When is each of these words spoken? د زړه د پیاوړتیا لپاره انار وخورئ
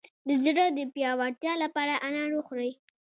د 0.27 0.29
زړه 0.45 0.65
د 0.77 0.79
پیاوړتیا 0.93 1.53
لپاره 1.63 1.93
انار 2.07 2.31
وخورئ 2.35 2.71